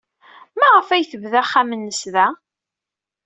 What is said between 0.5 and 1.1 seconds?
Maɣef ay